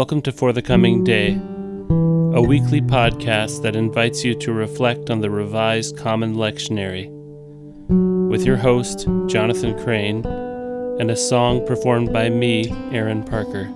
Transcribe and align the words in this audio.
Welcome 0.00 0.22
to 0.22 0.32
For 0.32 0.54
the 0.54 0.62
Coming 0.62 1.04
Day, 1.04 1.34
a 1.34 2.40
weekly 2.40 2.80
podcast 2.80 3.60
that 3.60 3.76
invites 3.76 4.24
you 4.24 4.34
to 4.36 4.50
reflect 4.50 5.10
on 5.10 5.20
the 5.20 5.28
Revised 5.28 5.98
Common 5.98 6.36
Lectionary, 6.36 7.10
with 8.30 8.46
your 8.46 8.56
host, 8.56 9.06
Jonathan 9.26 9.78
Crane, 9.78 10.24
and 10.24 11.10
a 11.10 11.16
song 11.16 11.66
performed 11.66 12.14
by 12.14 12.30
me, 12.30 12.70
Aaron 12.92 13.22
Parker. 13.22 13.70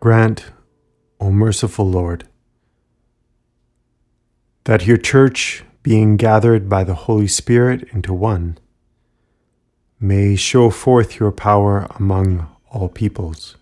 Grant, 0.00 0.46
O 1.20 1.30
merciful 1.30 1.86
Lord, 1.86 2.26
that 4.64 4.86
your 4.86 4.96
church, 4.96 5.62
being 5.82 6.16
gathered 6.16 6.70
by 6.70 6.84
the 6.84 6.94
Holy 6.94 7.26
Spirit 7.26 7.86
into 7.92 8.14
one, 8.14 8.56
may 10.00 10.36
show 10.36 10.70
forth 10.70 11.20
your 11.20 11.30
power 11.30 11.86
among 11.96 12.48
all 12.70 12.88
peoples, 12.88 13.58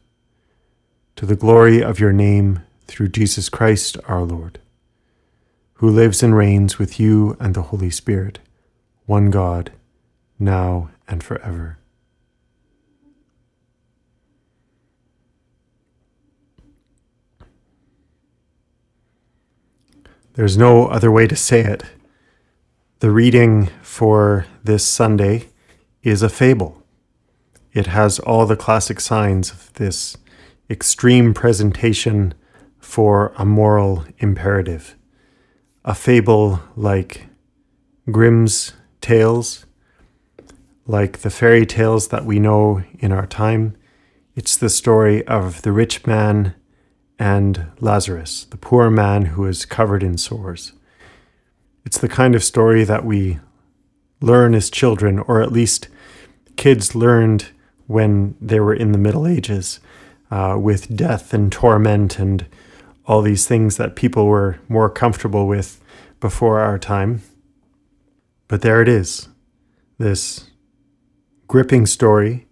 to 1.17 1.27
the 1.27 1.35
glory 1.35 1.83
of 1.83 1.99
your 1.99 2.13
name 2.13 2.61
through 2.87 3.09
Jesus 3.09 3.49
Christ 3.49 3.97
our 4.07 4.23
Lord, 4.23 4.61
who 5.75 5.91
lives 5.91 6.23
and 6.23 6.37
reigns 6.37 6.79
with 6.79 7.01
you 7.01 7.37
and 7.41 7.53
the 7.53 7.63
Holy 7.63 7.91
Spirit, 7.91 8.39
one 9.07 9.33
God, 9.33 9.73
now 10.39 10.91
and 11.09 11.21
forever. 11.21 11.78
There's 20.39 20.57
no 20.57 20.87
other 20.87 21.11
way 21.11 21.27
to 21.27 21.35
say 21.35 21.65
it. 21.65 21.83
The 23.01 23.11
reading 23.11 23.71
for 23.83 24.47
this 24.63 24.87
Sunday 24.87 25.49
is 26.05 26.23
a 26.23 26.29
fable. 26.29 26.81
It 27.73 27.89
has 27.89 28.21
all 28.21 28.47
the 28.47 28.55
classic 28.55 29.01
signs 29.01 29.51
of 29.51 29.73
this 29.73 30.17
extreme 30.71 31.35
presentation 31.35 32.35
for 32.79 33.33
a 33.37 33.45
moral 33.45 34.05
imperative. 34.19 34.95
A 35.85 35.93
fable 35.93 36.61
like 36.77 37.27
Grimm's 38.09 38.75
tales, 39.01 39.67
like 40.87 41.19
the 41.19 41.31
fairy 41.31 41.67
tales 41.67 42.09
that 42.11 42.25
we 42.25 42.39
know 42.39 42.85
in 43.01 43.11
our 43.11 43.27
time. 43.27 43.77
It's 44.37 44.57
the 44.57 44.71
story 44.71 45.27
of 45.27 45.63
the 45.63 45.73
rich 45.73 46.07
man 46.07 46.55
and 47.19 47.67
Lazarus, 47.81 48.45
the 48.51 48.57
poor 48.57 48.91
man 48.91 49.27
who 49.27 49.45
is 49.47 49.65
covered 49.65 50.03
in 50.03 50.17
sores. 50.17 50.73
It's 51.85 51.99
the 51.99 52.09
kind 52.09 52.35
of 52.35 52.45
story 52.45 52.85
that 52.85 53.05
we 53.05 53.39
learn 54.21 54.55
as 54.55 54.71
children, 54.71 55.19
or 55.21 55.43
at 55.43 55.53
least 55.53 55.89
kids 56.57 56.95
learned 56.95 57.49
when 57.87 58.37
they 58.41 58.61
were 58.61 58.75
in 58.75 58.93
the 58.93 58.99
Middle 58.99 59.27
Ages, 59.27 59.81
uh, 60.31 60.57
with 60.61 60.95
death 60.95 61.33
and 61.33 61.51
torment 61.51 62.19
and 62.19 62.47
all 63.07 63.23
these 63.23 63.47
things 63.47 63.79
that 63.79 63.97
people 63.97 64.27
were 64.27 64.59
more 64.69 64.91
comfortable 64.91 65.47
with 65.47 65.81
before 66.21 66.61
our 66.61 66.79
time. 66.79 67.23
But 68.49 68.63
there 68.63 68.83
it 68.83 68.89
is 68.89 69.29
this 69.99 70.51
gripping 71.49 71.87
story 71.87 72.47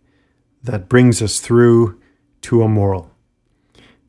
that 0.63 0.89
brings 0.89 1.23
us 1.23 1.39
through 1.41 2.01
to 2.43 2.63
a 2.63 2.69
moral. 2.69 3.11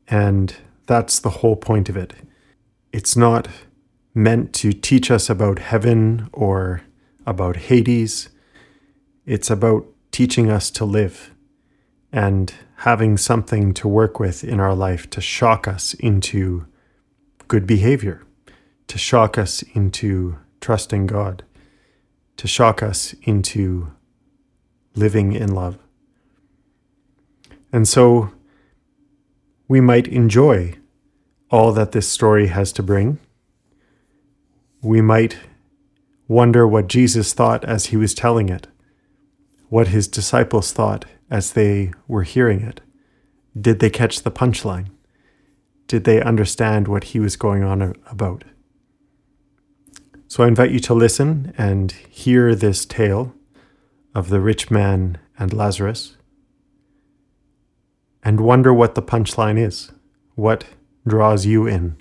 And 0.08 0.54
that's 0.86 1.18
the 1.18 1.30
whole 1.30 1.56
point 1.56 1.88
of 1.88 1.96
it. 1.96 2.14
It's 2.92 3.16
not 3.16 3.48
meant 4.14 4.52
to 4.54 4.72
teach 4.72 5.10
us 5.10 5.28
about 5.28 5.58
heaven 5.58 6.28
or 6.32 6.82
about 7.26 7.56
Hades. 7.56 8.30
It's 9.26 9.50
about 9.50 9.86
teaching 10.10 10.50
us 10.50 10.70
to 10.72 10.84
live 10.84 11.34
and 12.10 12.52
having 12.76 13.18
something 13.18 13.74
to 13.74 13.86
work 13.86 14.18
with 14.18 14.42
in 14.42 14.60
our 14.60 14.74
life 14.74 15.10
to 15.10 15.20
shock 15.20 15.68
us 15.68 15.94
into 15.94 16.66
good 17.48 17.66
behavior, 17.66 18.22
to 18.86 18.96
shock 18.96 19.36
us 19.36 19.62
into 19.74 20.38
trusting 20.60 21.06
God, 21.06 21.44
to 22.38 22.48
shock 22.48 22.82
us 22.82 23.14
into 23.22 23.92
living 24.94 25.32
in 25.32 25.54
love. 25.54 25.78
And 27.72 27.86
so 27.86 28.32
we 29.68 29.80
might 29.80 30.08
enjoy 30.08 30.74
all 31.50 31.72
that 31.72 31.92
this 31.92 32.08
story 32.08 32.48
has 32.48 32.72
to 32.72 32.82
bring. 32.82 33.18
We 34.82 35.00
might 35.02 35.36
wonder 36.26 36.66
what 36.66 36.88
Jesus 36.88 37.32
thought 37.32 37.64
as 37.64 37.86
he 37.86 37.96
was 37.96 38.14
telling 38.14 38.48
it, 38.48 38.66
what 39.68 39.88
his 39.88 40.08
disciples 40.08 40.72
thought 40.72 41.04
as 41.30 41.52
they 41.52 41.92
were 42.06 42.22
hearing 42.22 42.60
it. 42.62 42.80
Did 43.58 43.80
they 43.80 43.90
catch 43.90 44.22
the 44.22 44.30
punchline? 44.30 44.88
Did 45.86 46.04
they 46.04 46.22
understand 46.22 46.88
what 46.88 47.04
he 47.04 47.20
was 47.20 47.36
going 47.36 47.62
on 47.62 47.94
about? 48.10 48.44
So 50.26 50.44
I 50.44 50.48
invite 50.48 50.70
you 50.70 50.80
to 50.80 50.94
listen 50.94 51.54
and 51.56 51.92
hear 51.92 52.54
this 52.54 52.84
tale 52.84 53.34
of 54.14 54.28
the 54.28 54.40
rich 54.40 54.70
man 54.70 55.18
and 55.38 55.52
Lazarus 55.54 56.17
and 58.28 58.40
wonder 58.40 58.74
what 58.74 58.94
the 58.94 59.00
punchline 59.00 59.58
is. 59.58 59.90
What 60.34 60.66
draws 61.06 61.46
you 61.46 61.66
in? 61.66 61.96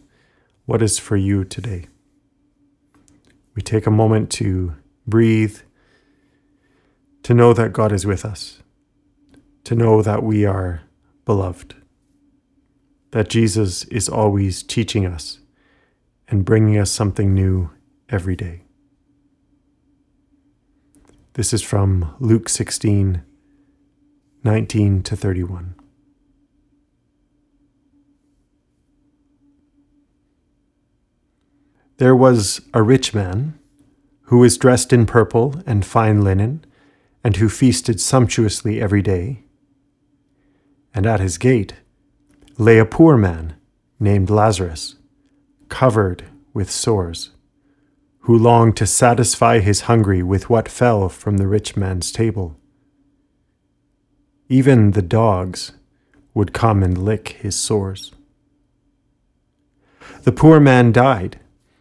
What 0.65 0.81
is 0.81 0.99
for 0.99 1.15
you 1.15 1.45
today? 1.45 1.85
We 3.55 3.61
take 3.61 3.87
a 3.87 3.91
moment 3.91 4.29
to 4.31 4.75
breathe, 5.07 5.59
to 7.23 7.33
know 7.33 7.53
that 7.53 7.71
God 7.71 7.93
is 7.93 8.05
with 8.05 8.25
us, 8.25 8.61
to 9.63 9.73
know 9.73 10.01
that 10.01 10.21
we 10.21 10.43
are 10.43 10.81
beloved, 11.23 11.75
that 13.11 13.29
Jesus 13.29 13.85
is 13.85 14.09
always 14.09 14.63
teaching 14.63 15.05
us 15.05 15.39
and 16.27 16.43
bringing 16.43 16.77
us 16.77 16.91
something 16.91 17.33
new 17.33 17.69
every 18.09 18.35
day. 18.35 18.63
This 21.35 21.53
is 21.53 21.61
from 21.61 22.13
Luke 22.19 22.49
16, 22.49 23.21
19 24.43 25.03
to 25.03 25.15
31. 25.15 25.75
There 31.97 32.15
was 32.15 32.61
a 32.75 32.83
rich 32.83 33.15
man 33.15 33.57
who 34.23 34.37
was 34.39 34.57
dressed 34.57 34.93
in 34.93 35.07
purple 35.07 35.55
and 35.65 35.85
fine 35.85 36.21
linen, 36.21 36.63
and 37.23 37.37
who 37.37 37.49
feasted 37.49 37.99
sumptuously 37.99 38.79
every 38.79 39.01
day. 39.01 39.43
And 40.93 41.05
at 41.05 41.19
his 41.19 41.37
gate 41.37 41.73
lay 42.57 42.77
a 42.77 42.85
poor 42.85 43.17
man 43.17 43.55
named 43.99 44.29
Lazarus, 44.29 44.95
covered 45.69 46.25
with 46.53 46.69
sores, 46.69 47.31
who 48.21 48.37
longed 48.37 48.77
to 48.77 48.85
satisfy 48.85 49.59
his 49.59 49.81
hunger 49.81 50.25
with 50.25 50.49
what 50.49 50.69
fell 50.69 51.09
from 51.09 51.37
the 51.37 51.47
rich 51.47 51.75
man's 51.75 52.11
table. 52.11 52.57
Even 54.49 54.91
the 54.91 55.01
dogs 55.01 55.71
would 56.33 56.53
come 56.53 56.83
and 56.83 56.97
lick 56.97 57.29
his 57.41 57.55
sores. 57.55 58.11
The 60.23 60.31
poor 60.31 60.59
man 60.59 60.91
died 60.91 61.39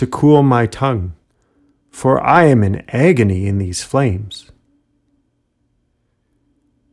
to 0.00 0.06
cool 0.06 0.42
my 0.42 0.64
tongue, 0.64 1.12
for 1.90 2.22
I 2.22 2.44
am 2.44 2.64
in 2.64 2.88
agony 2.88 3.46
in 3.46 3.58
these 3.58 3.84
flames. 3.84 4.50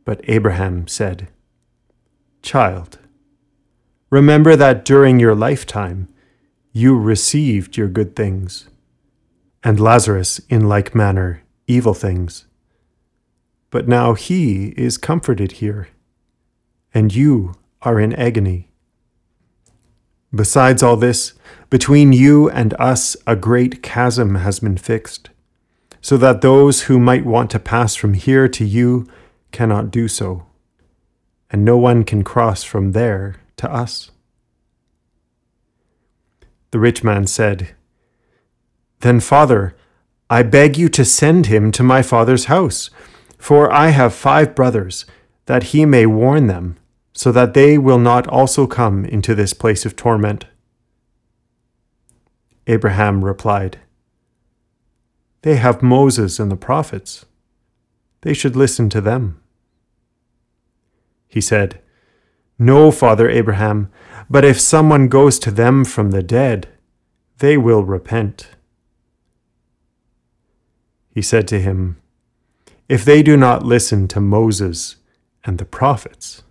But 0.04 0.20
Abraham 0.24 0.86
said, 0.86 1.28
Child, 2.42 2.98
remember 4.10 4.56
that 4.56 4.84
during 4.84 5.18
your 5.18 5.34
lifetime 5.34 6.08
you 6.70 6.98
received 6.98 7.78
your 7.78 7.88
good 7.88 8.14
things, 8.14 8.68
and 9.64 9.80
Lazarus 9.80 10.38
in 10.50 10.68
like 10.68 10.94
manner 10.94 11.42
evil 11.66 11.94
things. 11.94 12.44
But 13.70 13.88
now 13.88 14.12
he 14.12 14.74
is 14.76 14.98
comforted 14.98 15.52
here, 15.52 15.88
and 16.92 17.14
you 17.14 17.54
are 17.80 17.98
in 17.98 18.12
agony. 18.12 18.67
Besides 20.34 20.82
all 20.82 20.96
this, 20.96 21.32
between 21.70 22.12
you 22.12 22.50
and 22.50 22.74
us 22.78 23.16
a 23.26 23.36
great 23.36 23.82
chasm 23.82 24.36
has 24.36 24.60
been 24.60 24.76
fixed, 24.76 25.30
so 26.00 26.16
that 26.18 26.40
those 26.40 26.82
who 26.82 26.98
might 26.98 27.24
want 27.24 27.50
to 27.50 27.58
pass 27.58 27.94
from 27.94 28.14
here 28.14 28.48
to 28.48 28.64
you 28.64 29.06
cannot 29.52 29.90
do 29.90 30.06
so, 30.08 30.46
and 31.50 31.64
no 31.64 31.78
one 31.78 32.04
can 32.04 32.22
cross 32.24 32.62
from 32.62 32.92
there 32.92 33.36
to 33.56 33.72
us. 33.72 34.10
The 36.70 36.78
rich 36.78 37.02
man 37.02 37.26
said, 37.26 37.74
Then, 39.00 39.20
father, 39.20 39.74
I 40.28 40.42
beg 40.42 40.76
you 40.76 40.90
to 40.90 41.04
send 41.04 41.46
him 41.46 41.72
to 41.72 41.82
my 41.82 42.02
father's 42.02 42.46
house, 42.46 42.90
for 43.38 43.72
I 43.72 43.88
have 43.88 44.12
five 44.12 44.54
brothers, 44.54 45.06
that 45.46 45.64
he 45.64 45.86
may 45.86 46.04
warn 46.04 46.46
them, 46.46 46.76
so 47.18 47.32
that 47.32 47.52
they 47.52 47.76
will 47.76 47.98
not 47.98 48.28
also 48.28 48.64
come 48.64 49.04
into 49.04 49.34
this 49.34 49.52
place 49.52 49.84
of 49.84 49.96
torment. 49.96 50.44
Abraham 52.68 53.24
replied, 53.24 53.80
They 55.42 55.56
have 55.56 55.82
Moses 55.82 56.38
and 56.38 56.48
the 56.48 56.56
prophets. 56.56 57.26
They 58.20 58.32
should 58.32 58.54
listen 58.54 58.88
to 58.90 59.00
them. 59.00 59.40
He 61.26 61.40
said, 61.40 61.80
No, 62.56 62.92
Father 62.92 63.28
Abraham, 63.28 63.90
but 64.30 64.44
if 64.44 64.60
someone 64.60 65.08
goes 65.08 65.40
to 65.40 65.50
them 65.50 65.84
from 65.84 66.12
the 66.12 66.22
dead, 66.22 66.68
they 67.38 67.56
will 67.56 67.82
repent. 67.82 68.50
He 71.10 71.22
said 71.22 71.48
to 71.48 71.58
him, 71.58 72.00
If 72.88 73.04
they 73.04 73.24
do 73.24 73.36
not 73.36 73.64
listen 73.64 74.06
to 74.06 74.20
Moses 74.20 74.98
and 75.44 75.58
the 75.58 75.64
prophets, 75.64 76.44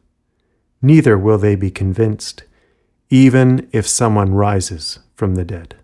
neither 0.81 1.17
will 1.17 1.37
they 1.37 1.55
be 1.55 1.71
convinced, 1.71 2.43
even 3.09 3.67
if 3.71 3.87
someone 3.87 4.33
rises 4.33 4.99
from 5.15 5.35
the 5.35 5.45
dead. 5.45 5.75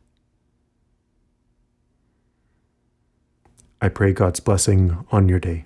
I 3.82 3.90
pray 3.90 4.14
God's 4.14 4.40
blessing 4.40 5.06
on 5.12 5.28
your 5.28 5.40
day. 5.40 5.66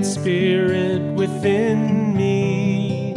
Spirit 0.00 1.02
within 1.14 2.16
me. 2.16 3.14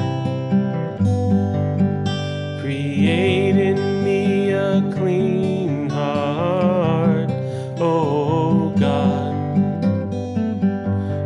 Create 2.59 3.55
in 3.55 4.03
me 4.03 4.51
a 4.51 4.81
clean 4.93 5.89
heart, 5.89 7.31
O 7.79 8.73
God, 8.77 9.33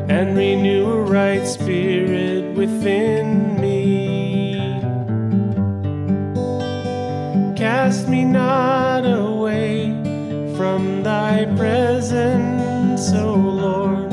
and 0.09 0.37
renew 0.37 0.85
a 0.85 1.01
right 1.03 1.45
spirit 1.47 2.55
within 2.55 3.59
me. 3.59 4.59
Cast 7.55 8.07
me 8.07 8.23
not 8.23 9.03
away 9.03 9.89
from 10.55 11.01
thy 11.03 11.45
presence, 11.57 13.11
O 13.13 13.33
Lord, 13.33 14.08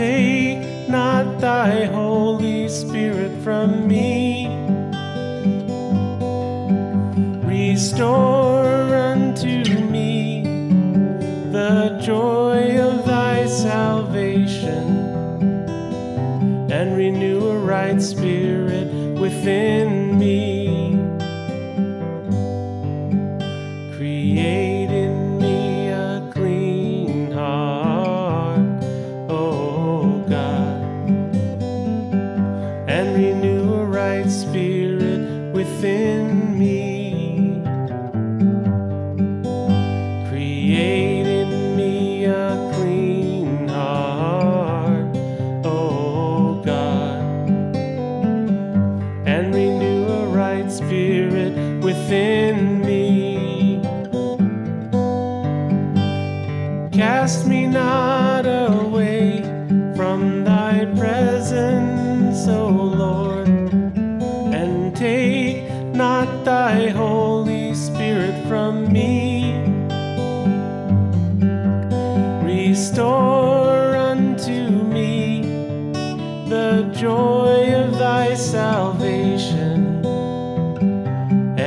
take 0.00 0.88
not 0.88 1.26
thy 1.40 1.84
Holy 1.84 2.70
Spirit 2.70 3.32
from 3.44 3.86
me. 3.86 4.48
Restore 7.44 8.94
unto 9.10 9.58
me 9.96 10.42
the 11.52 12.00
joy 12.02 12.80
of 12.80 13.04
thy 13.04 13.44
salvation, 13.46 14.86
and 16.76 16.96
renew 16.96 17.40
a 17.50 17.58
right 17.58 18.00
spirit 18.00 18.88
within 19.20 20.18
me. 20.18 20.96
Create 23.96 24.69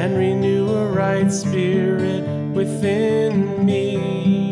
and 0.04 0.18
renew 0.18 0.68
a 0.68 0.92
right 0.92 1.32
spirit 1.32 2.26
within 2.52 3.66
me. 3.66 4.43